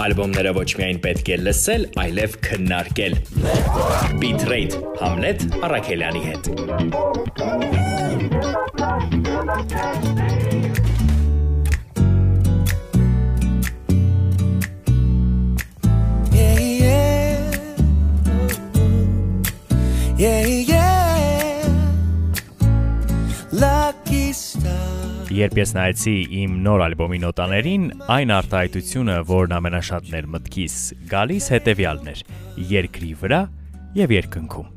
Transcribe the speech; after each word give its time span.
Ալբոմները 0.00 0.52
ոչ 0.56 0.62
միայն 0.78 1.00
պետք 1.04 1.26
է 1.34 1.36
լսել, 1.42 1.82
այլև 2.00 2.36
քննարկել։ 2.46 3.16
Bitrate 4.22 4.80
Hamlet 5.02 5.44
Արաքելյանի 5.68 6.22
հետ։ 6.30 6.48
Yeah, 16.32 16.58
yeah. 16.80 17.36
Yeah, 20.16 20.40
yeah. 20.48 20.53
Երբ 25.34 25.56
ես 25.58 25.70
նայեցի 25.74 26.12
իմ 26.44 26.52
նոր 26.62 26.82
ալբոմի 26.84 27.18
նոտաներին, 27.24 27.86
այն 28.14 28.32
արտահայտությունը, 28.36 29.14
որն 29.26 29.54
ամենաշատն 29.56 30.12
էր 30.18 30.28
մտքիս, 30.30 30.76
գալիս 31.10 31.48
հետևյալն 31.54 32.10
էր՝ 32.12 32.20
երկրի 32.70 33.10
վրա 33.22 33.40
եւ 33.98 34.14
երկնքում։ 34.14 34.68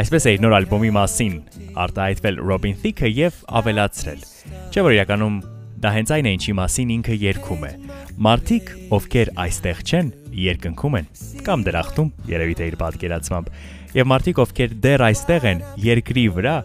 Այսպես 0.00 0.28
է 0.30 0.34
նոր 0.46 0.56
ալբոմի 0.60 0.92
մասին 0.96 1.36
արտահայտվել 1.84 2.40
Robin 2.40 2.80
Thicke 2.80 3.12
եւ 3.12 3.42
ավելացրել։ 3.60 4.24
Չէ՞ 4.72 4.86
որ 4.86 4.96
իրականում 4.96 5.38
դա 5.84 5.92
հենց 5.92 6.14
այն 6.16 6.26
է, 6.26 6.34
ինչի 6.40 6.56
մասին 6.56 6.96
ինքը 6.96 7.20
երգում 7.26 7.68
է։ 7.68 7.72
Մարդիկ, 8.16 8.74
ովքեր 8.96 9.32
այստեղ 9.44 9.84
չեն, 9.84 10.12
երկնքում 10.46 11.00
են 11.02 11.08
կամ 11.46 11.68
դրախտում, 11.68 12.12
երևի 12.32 12.56
թե 12.56 12.68
իր 12.72 12.76
պատկերացմամբ, 12.80 13.50
եւ 13.96 14.08
մարդիկ, 14.16 14.40
ովքեր 14.46 14.76
դեռ 14.86 15.04
այստեղ 15.10 15.48
են, 15.52 15.64
երկրի 15.84 16.24
վրա 16.36 16.56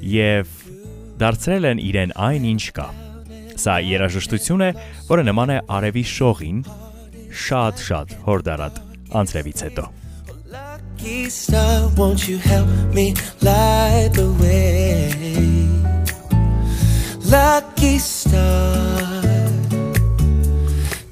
եւ 0.00 0.59
դարձրել 1.20 1.68
են 1.70 1.80
իրեն 1.84 2.12
այն, 2.16 2.44
ինչ 2.54 2.64
կա։ 2.76 2.88
Սա 3.60 3.76
երաժշտություն 3.84 4.62
է, 4.64 4.70
որը 5.10 5.24
նման 5.28 5.52
է 5.52 5.58
արևի 5.76 6.04
շողին, 6.16 6.60
շատ-շատ 7.44 8.14
հորդարատ 8.26 8.84
անցրևից 9.20 9.64
հետո։ 9.68 9.84
star, 11.30 11.88
won't 11.96 12.28
you 12.28 12.38
help 12.38 12.68
me 12.94 13.14
light 13.40 14.10
the 14.12 14.28
way? 14.40 15.12
Lucky 17.30 17.98
star, 17.98 19.22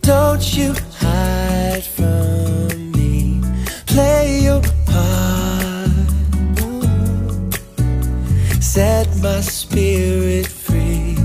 don't 0.02 0.56
you 0.56 0.74
hide 1.00 1.84
from 1.84 2.92
me. 2.92 3.40
Play 3.86 4.40
your 4.42 4.60
part. 4.86 5.27
Set 8.78 9.10
my 9.24 9.40
spirit 9.40 10.46
free. 10.46 11.16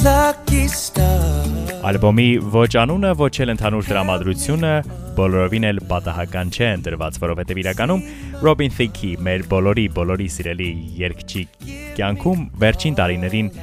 Lucky 0.00 0.64
star. 0.66 1.44
Ալբոմի 1.84 2.24
ոչ 2.54 2.70
անունը, 2.80 3.10
ոչ 3.20 3.34
էլ 3.44 3.52
ընդհանուր 3.52 3.90
տրամադրությունը 3.90 4.70
բոլորովին 5.18 5.66
էլ 5.72 5.82
պատահական 5.90 6.54
չէ 6.56 6.70
ընտրված, 6.78 7.20
որովհետև 7.26 7.60
իրականում 7.64 8.06
Robin 8.48 8.72
Thicke 8.78 9.12
մեր 9.28 9.44
բոլորի 9.52 9.86
բոլորի 9.98 10.30
սիրելի 10.38 10.70
երգչի 11.02 11.44
կյանքում 12.00 12.48
վերջին 12.64 12.98
տարիներին 13.02 13.54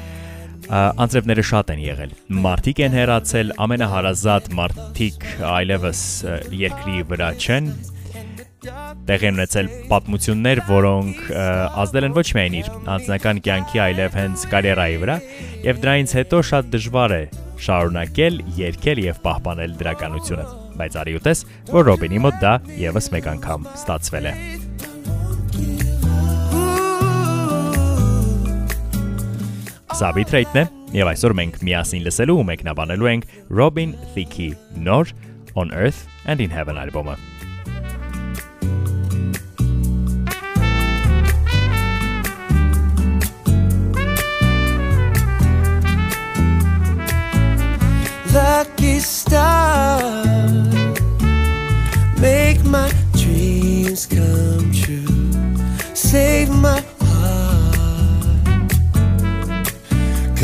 անձրևները 0.78 1.47
շատ 1.50 1.73
են 1.73 1.86
եղել։ 1.89 2.17
Մարտիկ 2.45 2.84
են 2.86 3.00
հերացել, 3.02 3.56
ամենահարազատ 3.66 4.53
մարտիկ 4.61 5.25
այլևս 5.58 6.03
երկրի 6.67 7.08
վրա 7.16 7.31
չեն, 7.41 7.73
տեղի 8.59 9.29
ունեցել 9.31 9.67
պատմություններ, 9.88 10.61
որոնք 10.67 11.19
ազդել 11.79 12.07
են 12.09 12.15
ոչ 12.17 12.25
միայն 12.35 12.55
իր 12.59 12.69
անձնական 12.95 13.39
կյանքի, 13.45 13.79
այլև 13.85 14.17
հենց 14.19 14.43
կարիերայի 14.51 14.97
վրա, 15.03 15.16
եւ 15.63 15.79
դրանից 15.83 16.16
հետո 16.19 16.41
շատ 16.49 16.71
դժվար 16.75 17.16
է 17.16 17.21
շարունակել, 17.59 18.41
երգել 18.59 19.01
եւ 19.05 19.21
պահպանել 19.23 19.77
դրականությունը։ 19.79 20.47
Բայց 20.79 20.97
արի 20.99 21.16
ուտես, 21.19 21.45
որ 21.71 21.88
Ռոբինի 21.89 22.21
մոտ 22.25 22.41
դա 22.43 22.53
եւս 22.83 23.09
մեկ 23.16 23.31
անգամ 23.35 23.69
ստացվել 23.79 24.29
է։ 24.29 24.35
Սա 30.00 30.13
Bitrate-ն 30.16 30.61
է, 30.61 30.67
եւ 30.95 31.09
այսօր 31.11 31.35
մենք 31.39 31.59
միասին 31.67 32.05
լսելու 32.07 32.38
ու 32.39 32.45
մեկնաբանելու 32.51 33.11
ենք 33.16 33.28
Robin 33.51 33.97
Thicke 34.16 34.53
նոր 34.79 35.11
On 35.59 35.75
Earth 35.75 36.07
and 36.25 36.39
in 36.39 36.55
Heaven 36.55 36.79
ալբոմը։ 36.79 37.38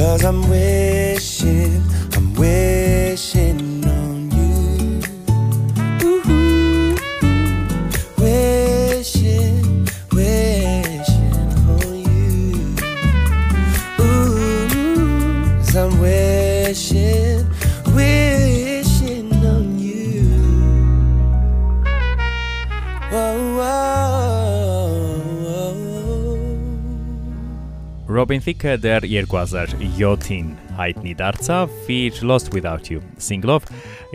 Cause 0.06 0.24
I'm 0.24 0.48
wishing, 0.48 1.15
Robin 28.16 28.40
Thicke 28.40 28.78
դեռ 28.80 29.04
2007-ին 29.04 30.52
հայտնի 30.78 31.16
դարձավ 31.20 31.74
իր 31.92 32.22
Lost 32.30 32.54
Without 32.56 32.88
You 32.88 33.02
single-ով 33.20 33.66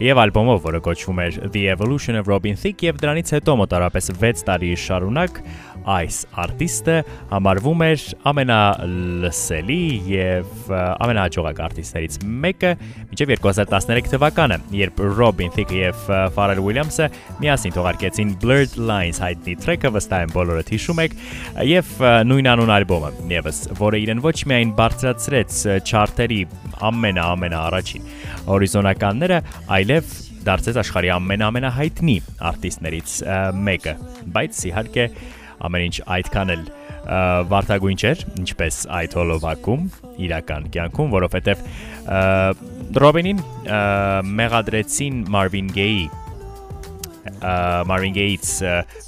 եւ 0.00 0.20
ալբոմով, 0.22 0.62
որը 0.64 0.80
կոչվում 0.86 1.20
էր 1.26 1.36
The 1.52 1.66
Evolution 1.74 2.16
of 2.16 2.30
Robin 2.30 2.56
Thicke 2.56 2.88
եւ 2.88 3.02
դրանից 3.02 3.34
հետո 3.36 3.56
մոտարապես 3.60 4.08
6 4.22 4.46
տարի 4.48 4.70
շարունակ 4.86 5.42
այս 5.88 6.18
արտիստը 6.44 6.96
համարվում 7.30 7.84
էր 7.86 8.04
ամենալսելի 8.30 9.80
եւ 10.10 10.72
ամենահաջողակ 10.76 11.62
արտիստներից 11.66 12.18
մեկը 12.44 12.72
մինչեւ 13.10 13.32
2013 13.40 14.12
թվականը, 14.14 14.58
երբ 14.80 15.02
Robin 15.18 15.52
Thicke 15.54 15.78
եւ 15.80 16.04
Pharrell 16.36 16.62
Williams-ը 16.64 17.08
միասին 17.40 17.76
թողարկեցին 17.76 18.34
Blurred 18.42 18.76
Lines 18.78 19.20
հայտնի 19.22 19.56
տրեքը, 19.64 19.92
վստահ 19.96 20.24
եմ 20.26 20.34
բոլորը 20.36 20.64
հիշում 20.70 21.02
եք, 21.04 21.16
եւ 21.70 21.92
ը, 22.00 22.12
նույն 22.30 22.50
անուն 22.54 22.74
ալբոմը, 22.76 23.12
եւս, 23.34 23.60
որը 23.80 24.00
իրեն 24.04 24.24
ոչ 24.24 24.36
միայն 24.50 24.74
բարձրացրեց 24.78 25.60
ը, 25.60 25.78
չարթերի 25.90 26.40
ամենա 26.90 27.26
ամենա 27.34 27.62
առաջին 27.70 28.10
հորիզոնականները, 28.50 29.40
այլև 29.80 30.14
դարձեց 30.46 30.78
աշխարհի 30.80 31.10
ամենաամենահայտնի 31.16 32.16
արտիստներից 32.50 33.16
մեկը, 33.66 33.94
բայց 34.36 34.62
իհարկե 34.70 35.04
ամեն 35.66 35.84
ինչ 35.88 35.96
այդքան 36.16 36.52
էլ 36.54 36.64
վարտագույն 37.50 38.00
չէր, 38.00 38.24
ինչպես 38.42 38.78
այդ 39.00 39.14
հոլովակում 39.18 39.84
իրական 40.26 40.66
կյանքում, 40.74 41.12
որովհետև 41.16 41.62
Ռոբինին 43.04 43.40
մեղադրեցին 44.40 45.22
Marvin 45.32 45.70
Gaye-ի 45.74 46.08
ը, 46.10 47.54
Marvin 47.88 48.14
Gaye-ից 48.16 48.52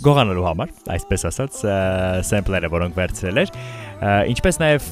գողանալու 0.04 0.46
համար, 0.46 0.72
այսպես 0.96 1.26
ասած, 1.32 1.60
սեմպլերը, 2.30 2.72
որոնք 2.72 2.98
վերցրել 3.00 3.42
էր, 3.42 3.52
ինչպես 4.32 4.60
նաև 4.62 4.88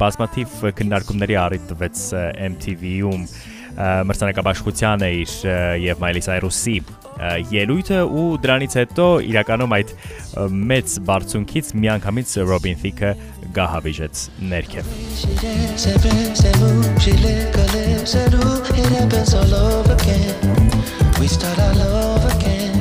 բազմաթիվ 0.00 0.54
քննարկումների 0.78 1.38
առիթ 1.42 1.66
տվեց 1.72 2.04
MTV-ում 2.52 3.26
ը, 3.26 3.90
մրցանակաբաշխությանը 4.08 5.10
իր 5.24 5.34
եւ 5.82 6.00
Miley 6.00 6.24
Cyrus-ի 6.24 6.78
ելույթը 7.50 8.00
ու 8.20 8.26
դրանից 8.44 8.72
հետո 8.80 9.06
իրականում 9.30 9.72
այդ 9.76 9.92
մեծ 10.72 10.96
բարձունքից 11.08 11.66
միանգամից 11.82 12.28
Robin 12.50 12.76
Thicke 12.82 13.10
գահավիժեց 13.56 14.14
ներքև։. 14.52 14.84
We 21.18 21.28
start 21.28 21.58
all 21.58 21.80
over 21.80 22.28
again. 22.36 22.76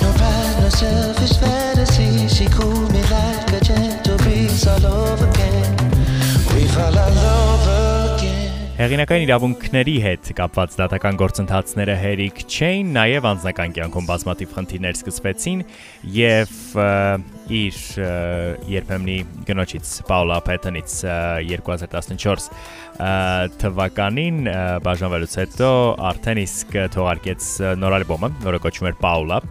No 0.00 0.08
pride, 0.16 0.56
no 0.62 0.68
selfish 0.70 1.36
fantasy. 1.38 2.26
She 2.26 2.46
cool 2.48 2.77
Հեղինակային 8.88 9.26
իրավունքների 9.26 9.94
հետ 10.00 10.28
կապված 10.38 10.76
դատական 10.78 11.16
գործընթացները 11.20 11.94
հերիք 12.00 12.38
չէին, 12.48 12.92
նաև 12.94 13.26
անձնական 13.28 13.72
կյանքում 13.76 14.06
բազմաթիվ 14.08 14.54
խնդիրներ 14.54 14.94
սկսվեցին 14.96 15.58
եւ 16.14 16.54
իր 17.58 17.80
երբեմնի 18.72 19.16
գնոջից 19.50 19.90
Պաուլա 20.08 20.38
Փեթոնից 20.46 20.94
2014 21.50 22.48
թվականին 23.60 24.38
բաժանվելուց 24.88 25.36
հետո 25.42 25.68
արդեն 26.08 26.40
իսկ 26.46 26.72
թողարկեց 26.96 27.50
նոր 27.84 27.98
ալբոմը, 27.98 28.32
որը 28.48 28.62
կոչվում 28.64 28.88
էր 28.88 28.96
Paula, 29.04 29.42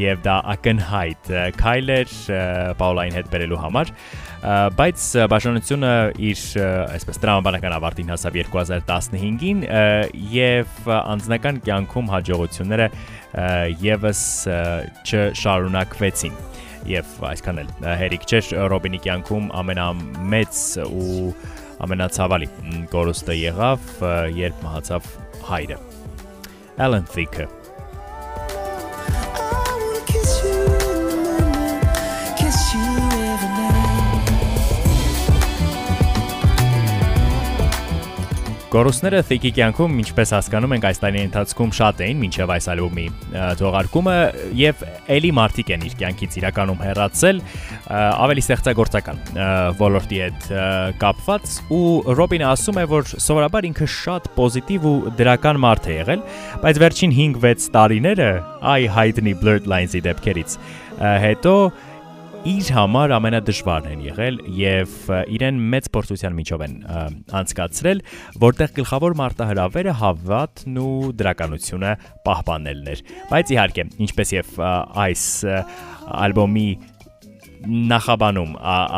եւ 0.00 0.24
դա 0.24 0.38
ակնհայտ 0.56 1.34
քայլ 1.60 1.92
էր 2.00 2.16
Paula-ին 2.80 3.20
հետ 3.20 3.30
բերելու 3.36 3.60
համար 3.60 3.92
բայց 4.42 5.04
բաժանությունը 5.32 5.92
իր 6.28 6.42
այսպես 6.92 7.20
տրամաբանական 7.22 7.76
ավարտին 7.78 8.12
հասավ 8.12 8.36
2015-ին 8.42 9.64
եւ 10.34 10.90
անձնական 10.96 11.60
կյանքում 11.66 12.12
հաջողությունները 12.12 12.88
եւս 13.86 14.22
չշարունակվեցին 15.06 16.36
եւ 16.86 17.14
այսքան 17.32 17.62
էլ 17.64 17.70
հերիք 18.02 18.26
չէր 18.30 18.50
Ռոբինի 18.70 19.00
կյանքում 19.06 19.48
ամենամեծ 19.62 20.62
ու 20.86 21.32
ամենացավալի 21.86 22.48
կորուստը 22.92 23.36
եղավ, 23.40 23.92
երբ 24.36 24.64
մահացավ 24.64 25.12
հայրը։ 25.50 25.78
Alan 26.86 27.08
Thicke 27.08 27.48
Գորուսները 38.66 39.20
Thicke-ի 39.28 39.50
կյանքում, 39.54 39.92
ինչպես 40.02 40.32
հասկանում 40.34 40.72
ենք, 40.74 40.84
այս 40.88 40.98
տարի 40.98 41.20
ընթացքում 41.22 41.72
շատ 41.76 42.00
էին 42.02 42.18
մինչև 42.24 42.52
այս 42.56 42.66
ալբոմի 42.72 43.04
թողարկումը 43.60 44.14
եւ 44.58 44.82
Էլի 45.16 45.30
Մարտիկ 45.38 45.70
են 45.76 45.84
իր 45.86 45.94
կյանքից 46.00 46.38
իրականում 46.40 46.82
հեռացել 46.82 47.40
ավելի 47.94 48.44
ստեղծագործական 48.44 49.22
ոլորտի 49.78 50.20
հետ 50.24 50.48
կապված 50.98 51.54
ու 51.78 51.86
Ռոբինը 52.18 52.48
ասում 52.50 52.82
է, 52.82 52.86
որ 52.90 53.10
սովորաբար 53.22 53.70
ինքը 53.70 53.88
շատ 53.96 54.30
պոզիտիվ 54.34 54.88
ու 54.90 54.96
դրական 55.22 55.62
մարդ 55.62 55.86
է 55.86 55.98
եղել, 56.00 56.26
բայց 56.66 56.82
վերջին 56.82 57.16
5-6 57.22 57.70
տարիները 57.76 58.30
այ 58.74 58.90
հայտնի 58.98 59.38
Blurred 59.46 59.70
Lines-ի 59.70 60.02
դեպքերից 60.10 60.58
հետո 60.96 61.54
իր 62.46 62.68
համար 62.76 63.12
ամենադժվարն 63.16 63.86
են 63.90 64.02
եղել 64.06 64.36
եւ 64.54 64.92
իրեն 65.34 65.56
մեծ 65.72 65.88
փորձության 65.96 66.36
միջով 66.36 66.62
են 66.66 66.74
անցկացրել, 67.40 68.02
որտեղ 68.44 68.74
գլխավոր 68.76 69.16
մարտահրավերը 69.20 69.94
հավատն 70.02 70.78
ու 70.84 71.10
դրականությունը 71.22 71.94
պահպանելն 72.28 72.92
էր։ 72.94 73.02
Բայց 73.32 73.54
իհարկե, 73.56 73.86
ինչպես 74.06 74.34
եւ 74.36 74.52
այս 75.06 75.24
ալբոմի 76.26 76.68
նախաբանում 77.66 78.52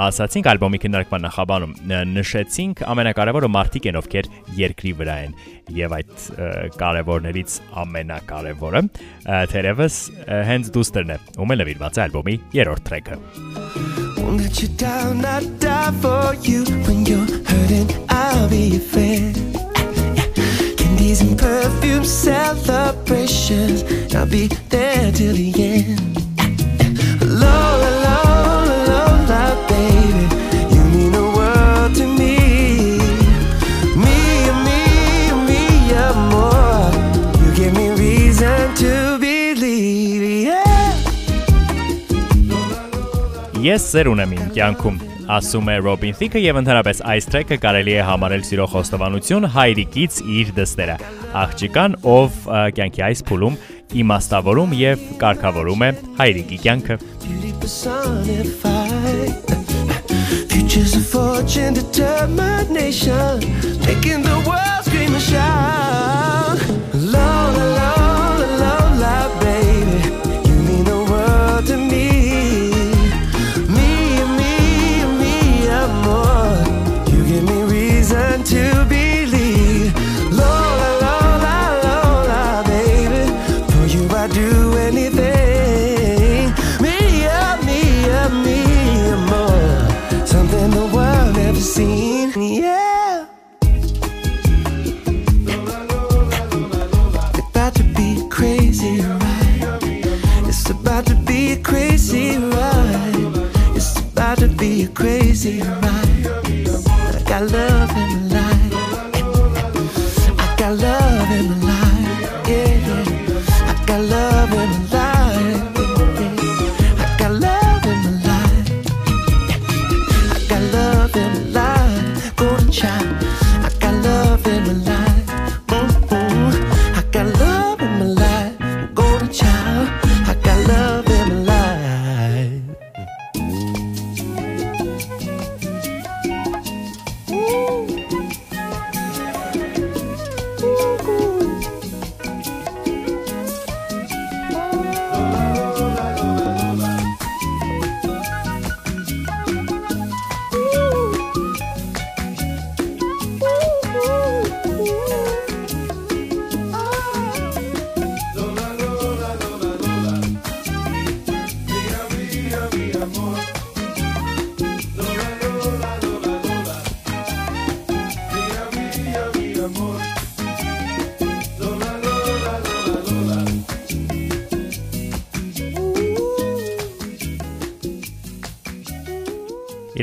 ասացինք 0.04 0.48
ալբոմի 0.52 0.80
քննարկման 0.84 1.24
նախաբանում 1.28 1.72
նշեցինք 2.14 2.82
ամենակարևորը 2.94 3.50
մարդիկ 3.58 3.88
են 3.92 4.00
ովքեր 4.02 4.30
երկրի 4.58 4.92
վրա 4.98 5.16
են 5.28 5.36
եւ 5.78 5.94
այդ 5.98 6.26
կարևորներից 6.80 7.56
ամենակարևորը 7.84 8.82
թերևս 9.52 9.98
հենց 10.50 10.72
դուստերն 10.76 11.14
է 11.14 11.18
ում 11.38 11.54
է 11.54 11.58
նվիրված 11.62 11.98
է 11.98 12.04
ալբոմի 12.08 12.36
երրորդ 12.58 12.86
տրեքը 12.88 13.20
Won't 14.28 14.42
let 14.42 14.60
you 14.60 14.68
down, 14.68 15.24
I'd 15.24 15.58
die 15.58 15.92
for 16.02 16.34
you 16.46 16.64
when 16.86 17.06
you're 17.06 17.24
hurting, 17.48 17.88
I'll 18.10 18.48
be 18.50 18.62
your 18.74 18.80
friend. 18.92 19.34
Candies 20.76 21.22
and 21.22 21.38
perfume 21.38 22.04
celebrations, 22.04 23.84
I'll 24.14 24.26
be 24.26 24.48
there 24.68 25.10
till 25.12 25.34
the 25.34 25.50
end. 25.56 26.00
Lola, 27.40 27.87
Ես 43.58 43.84
սեր 43.90 44.08
ունեմ 44.12 44.32
իմ 44.36 44.50
կյանքում, 44.54 44.98
ասում 45.34 45.70
է 45.72 45.74
Ռոբին 45.82 46.16
Թիքը 46.18 46.40
եւ 46.44 46.58
ընդհանրապես 46.60 47.00
այս 47.10 47.26
տրեքը 47.32 47.56
կարելի 47.64 47.94
է 47.98 48.04
համարել 48.06 48.44
սիրո 48.46 48.66
խոստովանություն 48.74 49.48
հայրիկից 49.56 50.18
իր 50.38 50.52
դստերը։ 50.58 50.94
Աղջիկան, 51.42 51.96
ով 52.12 52.38
կյանքի 52.78 53.04
այս 53.08 53.24
փուլում 53.30 53.58
իմաստավորում 54.04 54.76
եւ 54.78 55.04
կարգավորում 55.24 55.84
է 55.88 55.90
հայրիկի 56.22 56.60
կյանքը։ 56.68 56.98
Futures 60.52 60.94
of 61.00 61.06
fortune, 61.06 61.74
determination, 61.74 63.42
making 63.82 64.22
the 64.22 64.38
world 64.46 64.84
scream 64.84 65.14
and 65.14 65.22
shout. 65.22 66.67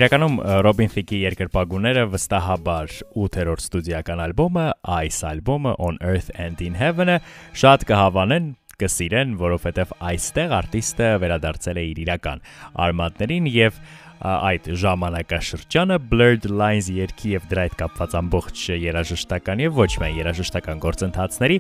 Իրականում 0.06 0.36
Robin 0.62 0.92
Thicke-ի 0.94 1.18
երկրպագուները 1.24 2.02
վստահաբար 2.14 2.92
8-րդ 3.18 3.64
ստուդիական 3.64 4.20
ալբոմը, 4.22 4.66
այս 4.96 5.18
ալբոմը 5.32 5.72
On 5.82 5.98
Earth 6.06 6.28
and 6.38 6.62
in 6.62 6.76
Heaven-ը 6.78 7.16
շատ 7.58 7.88
կհավանեն 7.90 8.52
կսիրեն, 8.78 9.32
որովհետև 9.40 9.96
այստեղ 10.12 10.54
արտիստը 10.60 11.08
վերադարձել 11.24 11.80
է 11.82 11.86
իր 11.90 12.02
իրական 12.06 12.44
արմատներին 12.86 13.50
եւ 13.50 13.80
այդ 14.26 14.70
ժամանակաշրջանը 14.84 15.98
Blurred 16.12 16.46
Lines 16.54 16.92
երգի 16.94 17.34
եւ 17.34 17.50
դրա 17.50 17.66
հետ 17.66 17.76
կապված 17.82 18.16
ամբողջ 18.22 18.62
երաժշտական 18.86 19.66
եւ 19.66 19.82
ոչ 19.82 19.90
միայն 20.04 20.22
երաժշտական 20.22 20.86
գործընթացների 20.86 21.58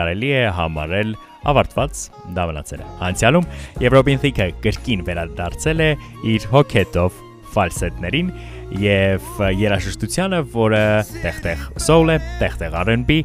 կարելի 0.00 0.32
է 0.40 0.42
համարել 0.56 1.14
ավարտված 1.52 2.02
դա 2.34 2.48
մնացել 2.50 2.82
է 2.82 2.88
անցյալում 3.10 3.48
Robin 3.94 4.24
Thicke 4.24 4.50
կրկին 4.64 5.06
վերադարձել 5.06 5.84
է 5.84 5.90
իր 6.34 6.50
հոքետով 6.54 7.23
ֆալսետներին 7.54 8.30
եւ 8.82 9.42
երաժշտությանը, 9.60 10.40
որը 10.54 10.84
տեղ-տեղ 11.22 11.64
soul 11.84 12.14
է, 12.14 12.18
տեղ-տեղ 12.42 12.76
R&B, 12.84 13.18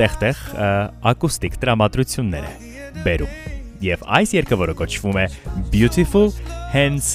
տեղ-տեղ 0.00 0.42
ակուստիկ 1.14 1.58
տրամադրություններ 1.64 2.48
է 2.48 2.54
բերում։ 3.04 3.36
Եվ 3.84 4.04
այս 4.16 4.34
երգը, 4.38 4.58
որը 4.64 4.74
կոչվում 4.78 5.20
է 5.20 5.26
Beautiful 5.72 6.30
Hands 6.72 7.08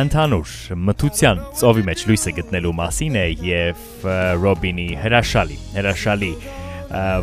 Անտանուր 0.00 0.50
մթության 0.86 1.40
ծովի 1.58 1.82
մեջ 1.88 2.02
լույսը 2.08 2.32
գտնելու 2.36 2.72
մասին 2.78 3.16
է 3.18 3.24
եւ 3.42 4.04
Ռոբինի 4.40 4.86
հրաշալի, 5.02 5.56
հրաշալի 5.74 6.30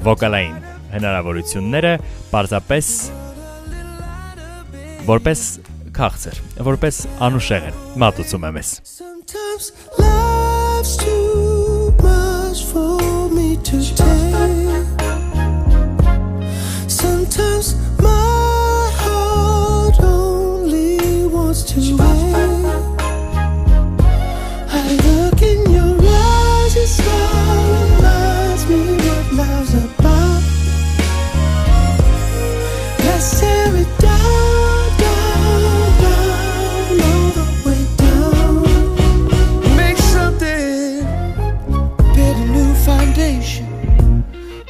վոկալային 0.04 0.58
հնարավորությունները 0.92 1.94
պարզապես 2.34 2.92
որպես 5.08 5.46
քաղցր, 5.98 6.42
որպես 6.72 7.04
անուշեղ 7.28 7.70
են 7.72 7.84
մատուցում 8.04 8.50
եմ 8.52 8.62
ես։ 8.62 8.74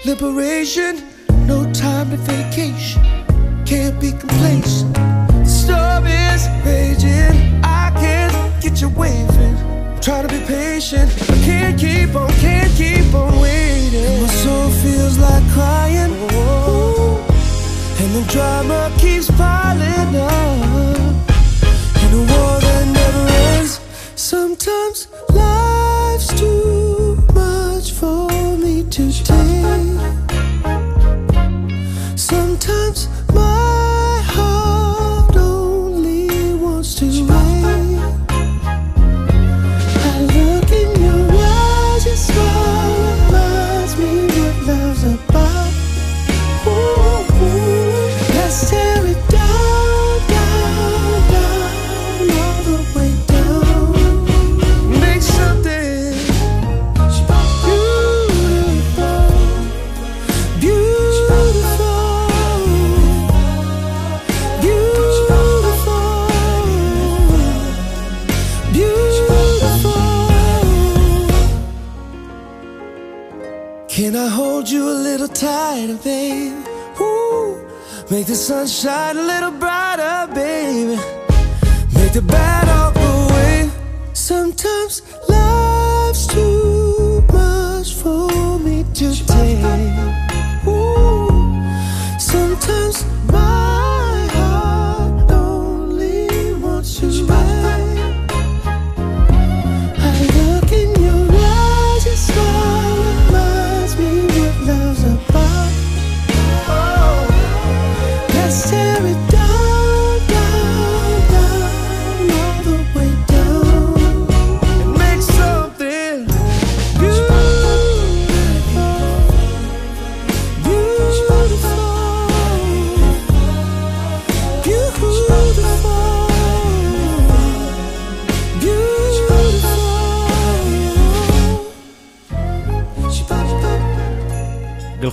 Liberation, 0.07 1.03
no 1.47 1.69
time 1.73 2.11
to 2.11 2.15
vacation. 2.15 3.03
Can't 3.65 3.99
be 3.99 4.11
complacent. 4.11 4.93
The 4.93 5.43
storm 5.43 6.07
is 6.07 6.47
raging. 6.65 7.35
I 7.61 7.91
can't 7.93 8.63
get 8.63 8.79
you 8.79 8.87
waving. 8.87 9.57
Try 9.99 10.21
to 10.21 10.29
be 10.29 10.39
patient. 10.45 11.11
I 11.29 11.35
can't 11.43 11.77
keep 11.77 12.15
on, 12.15 12.29
can't 12.39 12.71
keep 12.77 13.13
on 13.13 13.37
waiting. 13.41 14.05
And 14.05 14.21
my 14.21 14.29
soul 14.29 14.69
feels 14.81 15.17
like 15.17 15.43
crying. 15.51 16.13
Ooh. 16.31 17.17
And 17.99 18.09
the 18.15 18.25
drama 18.31 18.89
keeps 18.97 19.29
piling 19.31 20.15
up 20.15 21.29
In 22.03 22.13
a 22.13 22.23
war 22.31 22.56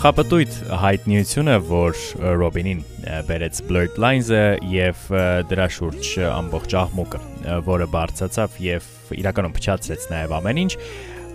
Գլխապտույտ 0.05 0.57
հայտնիությունը, 0.83 1.53
որ 1.65 2.01
Ռոբինին 2.37 2.81
բերեց 3.25 3.61
Blurred 3.65 3.95
Lines-ը 3.97 4.41
եւ 4.69 5.07
դրա 5.49 5.69
շուրջ 5.79 6.11
ամբողջ 6.29 6.75
աղմուկը, 6.77 7.21
որը 7.65 7.87
բարձացավ 7.95 8.59
եւ 8.67 8.91
իրականում 9.17 9.55
փչացրեց 9.57 10.05
նաեւ 10.13 10.35
ամեն 10.43 10.61
ինչ, 10.67 10.77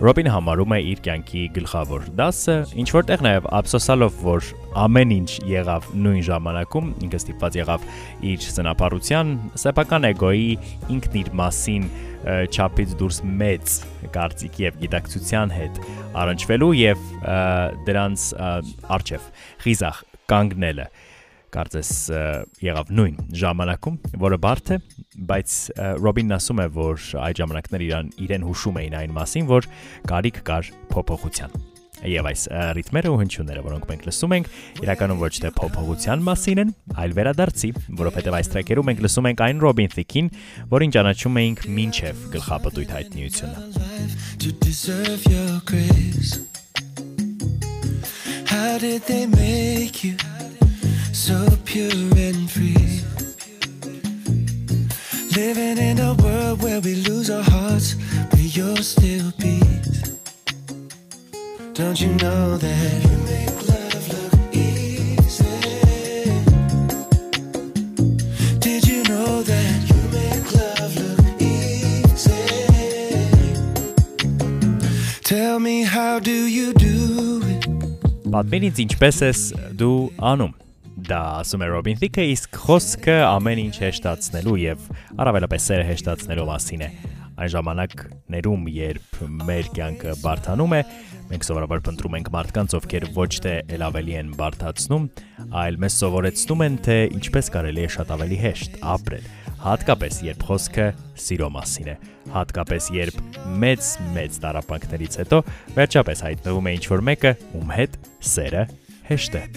Ռոբինը 0.00 0.30
համարում 0.32 0.72
է 0.72 0.76
իր 0.94 1.00
կյանքի 1.04 1.40
գլխավոր 1.58 2.04
դասը, 2.16 2.54
ինչ 2.80 2.86
որտեղ 2.94 3.24
նաև 3.26 3.48
ափսոսալով, 3.58 4.14
որ 4.24 4.46
ամեն 4.80 5.10
ինչ 5.12 5.34
եղավ 5.50 5.90
նույն 6.06 6.22
ժամանակում, 6.30 6.86
ինքը 7.04 7.20
ստիպված 7.20 7.58
եղավ 7.60 7.84
իր 8.30 8.46
ծնապարության, 8.56 9.34
սեփական 9.60 10.08
էգոյի 10.08 10.48
ինքն 10.96 11.18
իր 11.20 11.30
մասին 11.42 11.84
չափից 12.48 12.96
դուրս 13.00 13.20
մեծ 13.42 13.76
կարծիքի 14.16 14.66
եւ 14.70 14.80
գիտակցության 14.86 15.54
հետ 15.58 15.84
առնչվելու 16.24 16.72
եւ 16.80 17.06
դրանց 17.90 18.26
արչեվ 18.96 19.30
խիզախ 19.66 20.02
կանգնելը 20.32 20.88
կարծես 21.54 21.90
եղավ 22.64 22.92
նույն 22.94 23.16
ժամանակում, 23.40 23.96
որը 24.22 24.38
բարդ 24.44 24.66
է, 24.70 24.78
բայց 25.30 25.48
Ռոբինն 26.04 26.36
ասում 26.38 26.62
է, 26.62 26.66
որ 26.76 26.94
այդ 27.26 27.42
ժամանակներ 27.42 27.82
իրան 27.90 28.14
իրեն 28.26 28.46
հուշում 28.50 28.80
էին 28.84 28.94
այն 29.00 29.12
մասին, 29.18 29.44
որ 29.50 29.62
կարիք 30.10 30.36
կար 30.46 30.64
փոփոխության։ 30.94 31.52
Եվ 32.00 32.24
այս 32.30 32.42
ռիթմերը 32.78 33.10
ու 33.12 33.18
հնչյունները, 33.20 33.60
որոնք 33.66 33.84
մենք 33.90 34.04
լսում 34.08 34.32
ենք, 34.38 34.46
իրականում 34.86 35.18
ոչ 35.20 35.32
թե 35.44 35.50
փոփոխության 35.58 36.22
մասին 36.24 36.62
են, 36.62 36.70
այլ 36.96 37.12
վերադարձի, 37.18 37.70
որովհետև 38.00 38.36
այս 38.40 38.48
տրեքերում 38.54 38.88
մենք 38.88 39.00
լսում 39.04 39.28
ենք 39.30 39.44
այն 39.44 39.60
Ռոբին 39.66 39.92
Թիկին, 39.98 40.32
որին 40.72 40.94
ճանաչում 40.96 41.36
էինք 41.44 41.60
մինչև 41.76 42.24
գլխապտույտ 42.40 42.90
հայտնիությունը։ 42.96 43.58
How 48.50 48.78
did 48.78 49.02
they 49.06 49.26
make 49.26 50.02
you 50.02 50.16
so 51.20 51.46
pure 51.66 51.92
and 52.16 52.50
free. 52.50 53.02
Living 55.36 55.76
in 55.76 55.98
a 55.98 56.14
world 56.14 56.62
where 56.62 56.80
we 56.80 56.94
lose 56.94 57.28
our 57.28 57.42
hearts, 57.42 57.94
but 58.30 58.40
you'll 58.56 58.82
still 58.82 59.30
beat. 59.38 60.16
Don't 61.74 62.00
you 62.00 62.08
know 62.24 62.56
that 62.56 63.04
you 63.04 63.16
make 63.28 63.68
love 63.68 64.08
look 64.14 64.32
easy? 64.54 65.44
Did 68.58 68.86
you 68.88 69.02
know 69.04 69.42
that 69.42 69.76
you 69.90 70.00
make 70.16 70.46
love 70.56 70.92
look 71.04 71.42
easy? 71.42 72.40
Tell 75.22 75.60
me, 75.60 75.82
how 75.82 76.18
do 76.18 76.32
you 76.32 76.72
do 76.72 77.42
it? 77.44 77.68
Pat 78.32 78.48
Billings 78.48 78.76
viņš 78.80 78.96
pesēs 78.96 79.52
Du 79.76 80.08
Anum. 80.16 80.56
Դա 81.10 81.20
ասում 81.40 81.62
է 81.64 81.68
Ռոբին 81.72 81.96
Թիքը, 81.98 82.24
իսկ 82.30 82.56
խոսքը 82.62 83.14
ամեն 83.26 83.60
ինչ 83.64 83.72
հեշտացնելու 83.82 84.52
եւ 84.62 84.82
առավելապես 85.24 85.64
սերը 85.66 85.86
հեշտացնելու 85.88 86.44
մասին 86.46 86.84
է։ 86.86 86.88
Այն 87.40 87.50
ժամանակներում, 87.54 88.68
երբ 88.76 89.18
մեր 89.48 89.70
կյանքը 89.74 90.14
բարթանում 90.20 90.76
է, 90.76 90.80
մենք 91.32 91.46
սովորաբար 91.48 91.82
փնտրում 91.88 92.16
ենք 92.20 92.30
մարդկանց, 92.36 92.76
ովքեր 92.78 93.06
ոչ 93.16 93.30
թե 93.42 93.54
ել 93.74 93.84
ավելի 93.88 94.16
են 94.20 94.30
բարթացնում, 94.38 95.08
այլ 95.64 95.80
մեզ 95.82 95.96
սովորեցնում 95.98 96.64
են, 96.68 96.78
թե 96.86 96.98
ինչպես 97.18 97.50
կարելի 97.58 97.82
է 97.82 97.90
շատ 97.96 98.14
ավելի 98.14 98.38
հեշտ 98.44 98.78
ապրել 98.94 99.30
հատկապես 99.60 100.18
երբ 100.24 100.44
խոսքը 100.48 100.84
սիրո 101.20 101.48
մասին 101.52 101.88
է, 101.92 101.96
հատկապես 102.32 102.86
երբ 102.96 103.18
մեծ-մեծ 103.60 104.38
տարապանքներից 104.46 105.18
հետո 105.20 105.40
վերջապես 105.76 106.22
հայտնվում 106.24 106.70
է 106.70 106.72
ինչ-որ 106.78 107.04
մեկը, 107.10 107.32
ում 107.60 107.74
հետ 107.76 107.98
սերը 108.30 108.62
Hashtag. 109.10 109.56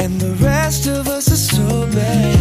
And 0.00 0.20
the 0.20 0.34
rest 0.44 0.88
of 0.88 1.06
us 1.06 1.30
are 1.30 1.36
so 1.36 1.86
bad. 1.92 2.33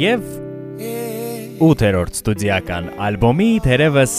Եվ 0.00 0.22
8-րդ 1.60 2.14
ստուդիական 2.16 2.86
ալբոմի 3.04 3.48
թերևս 3.66 4.14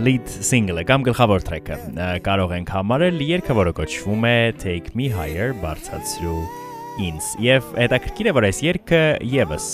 lead 0.00 0.32
single-ը 0.48 0.82
կամ 0.88 1.04
գլխավոր 1.06 1.46
track-ը 1.46 1.78
կարող 2.26 2.56
ենք 2.58 2.74
համարել 2.74 3.22
երգը, 3.28 3.58
որը 3.60 3.76
կոչվում 3.78 4.26
է 4.26 4.36
Take 4.58 4.90
Me 4.98 5.06
Higher, 5.14 5.54
բարձրացրու 5.62 6.63
ինձ։ 7.02 7.28
Եվ 7.42 7.68
հետաքրքիր 7.78 8.28
է, 8.30 8.32
որ 8.36 8.46
այս 8.48 8.58
երգը 8.64 9.00
եւս 9.32 9.68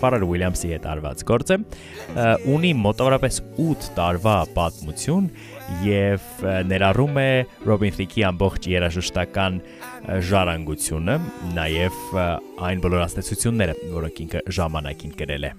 Pharrell 0.00 0.26
Williams-ի 0.26 0.72
հետ 0.74 0.88
արված 0.90 1.24
գործ 1.28 1.52
է, 1.54 1.58
ունի 2.50 2.72
մոտավորապես 2.80 3.40
8 3.62 3.90
տարվա 3.98 4.36
պատմություն 4.56 5.28
եւ 5.86 6.46
ներառում 6.70 7.20
է 7.22 7.28
Robin 7.68 7.94
Thicke-ի 7.98 8.26
ամբողջ 8.30 8.70
երաժշտական 8.74 9.60
ժառանգությունը, 10.30 11.20
նաև 11.56 12.02
այն 12.70 12.82
բոլոր 12.84 13.06
աստեցությունները, 13.06 13.78
որոնք 13.94 14.24
ինքը 14.26 14.44
ժամանակին 14.58 15.16
կրել 15.22 15.48
է։ 15.50 15.54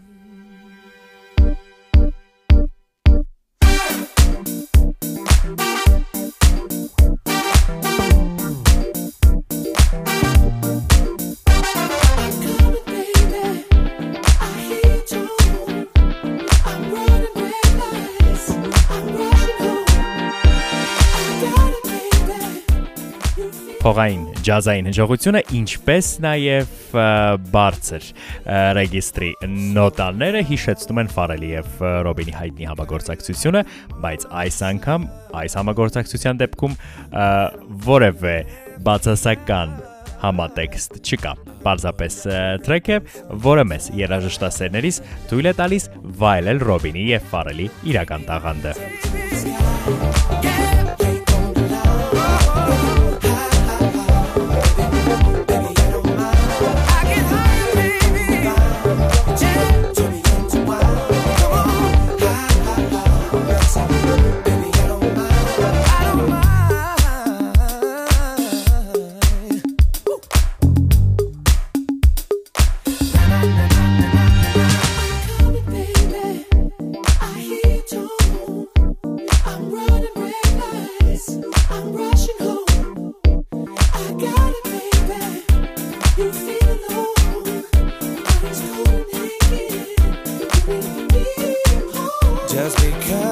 փողային 23.95 24.23
ջազային 24.43 24.87
հնչողությունը, 24.89 25.41
ինչպես 25.55 26.07
նաև 26.25 26.71
բարձր 27.53 28.07
ռեգիստրի 28.75 29.29
նոտաները 29.77 30.41
հիշեցնում 30.49 30.99
են 30.99 31.11
Ֆարելի 31.15 31.51
եւ 31.53 31.79
Ռոբինի 32.09 32.35
հայտնի 32.35 32.67
համագործակցությունը, 32.73 33.61
բայց 34.03 34.27
այս 34.43 34.59
անգամ 34.71 35.07
այս 35.39 35.57
համագործակցության 35.61 36.41
դեպքում 36.43 36.77
որևէ 37.87 38.37
բացասական 38.83 39.77
համատեքստ 40.25 40.99
չկա։ 41.05 41.35
Պարզապես 41.65 42.17
տրեք 42.67 42.89
է, 42.91 42.99
որը 43.47 43.67
մեզ 43.71 43.91
երաժշտասերներից 44.01 44.99
թույլ 45.31 45.51
է 45.51 45.55
տալիս 45.61 45.87
վայելել 46.19 46.65
Ռոբինի 46.71 47.07
եւ 47.13 47.31
Ֆարելի 47.31 47.69
իրական 47.93 48.27
տաղանդը։ 48.31 49.24
because 92.75 93.24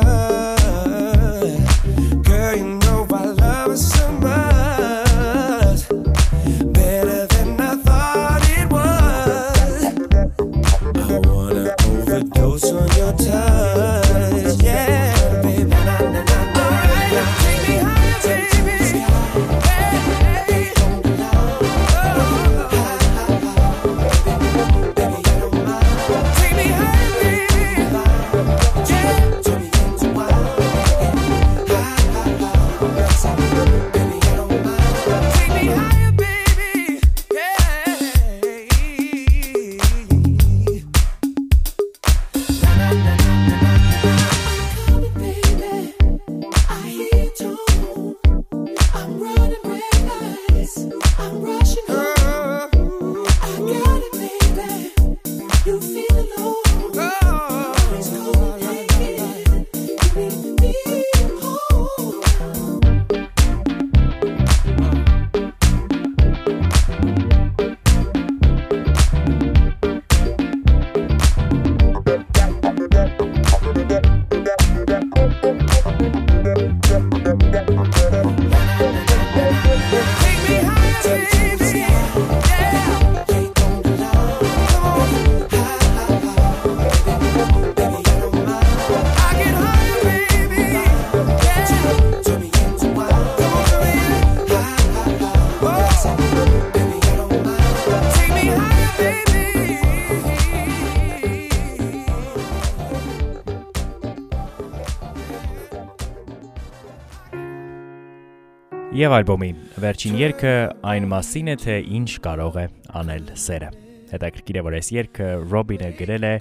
Եվ 108.93 109.13
ալբոմի 109.17 109.47
վերջին 109.81 110.15
երգը 110.19 110.49
այն 110.85 111.05
մասին 111.09 111.47
է, 111.49 111.53
թե 111.63 111.75
ինչ 111.97 112.09
կարող 112.21 112.57
է 112.61 112.65
անել 112.99 113.23
սերը։ 113.41 113.69
Հետաքրքիր 114.11 114.59
է, 114.59 114.61
որ 114.67 114.75
այս 114.77 114.89
երգը 114.93 115.29
Ռոբինը 115.49 115.87
գրել 115.97 116.27
է 116.29 116.33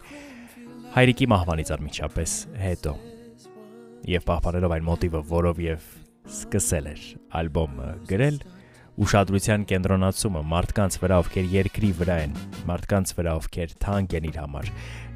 հայրիկի 0.92 1.28
մահվանից 1.32 1.70
անմիջապես 1.78 2.34
հետո։ 2.60 2.92
Եվ 4.12 4.26
պահպանելով 4.28 4.74
այն 4.76 4.84
մոտիվը, 4.90 5.22
որով 5.32 5.62
եւ 5.64 5.86
սկսել 6.28 6.90
էր 6.92 7.06
ալբոմը 7.40 7.88
գրել, 8.12 8.38
ուշադրության 9.00 9.64
կենտրոնացումը 9.72 10.42
մարդկանց 10.52 11.00
վրա, 11.00 11.22
ովքեր 11.24 11.50
երկրի 11.56 11.94
վրա 12.02 12.18
են, 12.26 12.36
մարդկանց 12.68 13.14
վրա, 13.16 13.38
ովքեր 13.40 13.76
թանկ 13.80 14.18
են 14.20 14.28
իր 14.28 14.38
համար, 14.42 14.70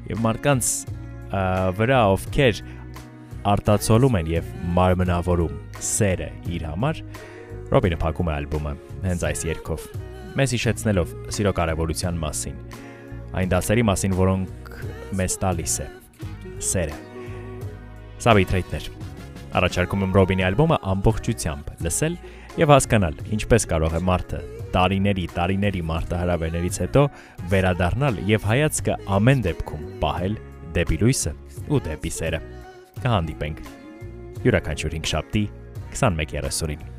եւ 0.09 0.25
մարդկանց 0.25 0.73
վրա, 1.77 2.01
ովքեր 2.17 2.65
արտացոլում 3.47 4.17
են 4.19 4.29
եւ 4.31 4.51
մարմնավորում 4.77 5.57
սերը 5.87 6.29
իր 6.57 6.65
համար, 6.67 7.01
Ռոբինը 7.67 7.97
փակում 7.99 8.29
է 8.31 8.33
ալբոմը 8.37 8.73
հենց 9.03 9.23
այս 9.27 9.41
երգով, 9.47 9.87
մեզ 10.39 10.53
հիշեցնելով 10.55 11.13
սիրո 11.35 11.53
կարևորության 11.57 12.19
մասին, 12.21 12.57
այն 13.37 13.51
դասերի 13.53 13.83
մասին, 13.91 14.15
որոնք 14.17 14.77
մեզ 15.19 15.37
տալիս 15.43 15.75
է 15.83 15.87
սերը։ 16.67 16.99
Սա 18.23 18.33
բիթրեյթներ։ 18.37 18.89
Առաջարկում 19.57 20.05
եմ 20.07 20.15
Ռոբինի 20.17 20.45
ալբոմը 20.47 20.77
ամբողջությամբ 20.93 21.71
լսել 21.85 22.17
եւ 22.57 22.73
հասկանալ 22.73 23.19
ինչպես 23.37 23.67
կարող 23.71 23.97
է 23.97 24.01
մարդը 24.07 24.41
տարիների, 24.73 25.25
տարիների 25.37 25.83
մարտահրավերներից 25.91 26.79
հետո 26.83 27.03
վերադառնալ 27.53 28.21
եւ 28.33 28.47
հայացքը 28.51 28.99
ամեն 29.17 29.43
դեպքում 29.47 29.89
պահել 30.03 30.37
դեպի 30.77 31.01
լույսը 31.05 31.35
ու 31.71 31.83
դեպի 31.87 32.13
սերը։ 32.17 32.56
Կհանդիպենք 33.02 33.62
յուրաքանչյուր 34.46 34.98
5 35.00 35.12
շաբթի 35.14 35.44
21:30-ին։ 35.92 36.90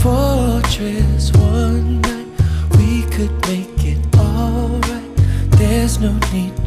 fortress 0.00 1.32
one 1.32 2.00
night 2.02 2.26
we 2.76 3.02
could 3.10 3.32
make 3.48 3.66
it 3.66 3.68
alright. 3.68 3.71
There's 5.83 5.99
no 5.99 6.13
need 6.31 6.62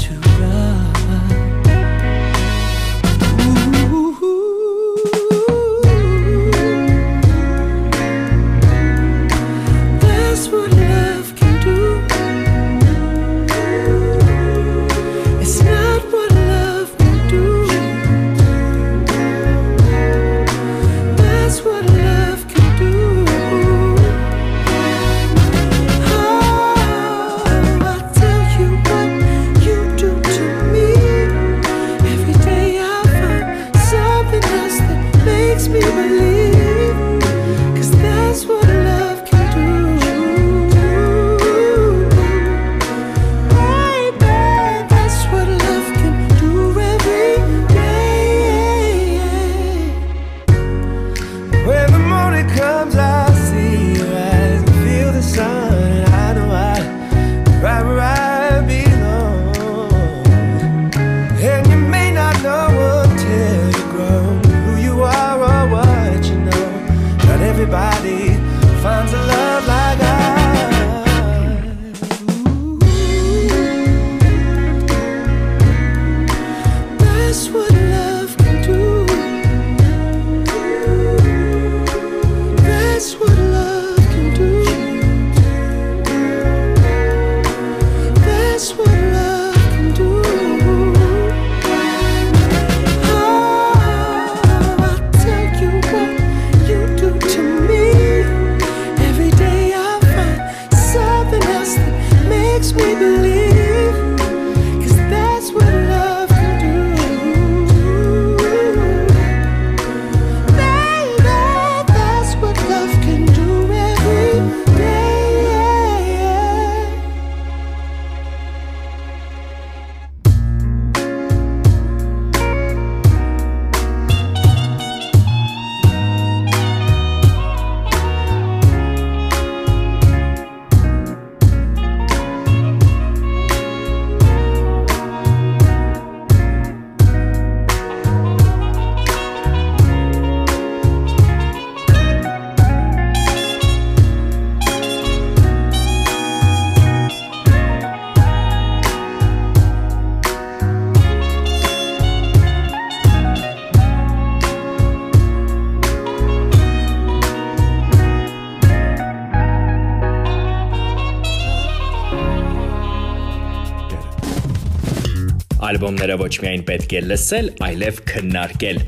Ալբոմները 165.67 166.17
ոչ 166.21 166.33
միայն 166.45 166.63
պետք 166.69 166.93
է 166.99 167.01
լսել, 167.11 167.51
այլև 167.67 168.01
քննարկել։ 168.13 168.79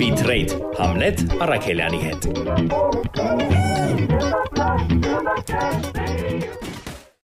Bitrate 0.00 0.60
Hamlet 0.80 1.24
Արաքելյանի 1.40 2.00
հետ։ 2.06 2.20
Thank 5.50 5.96
you. 5.96 6.09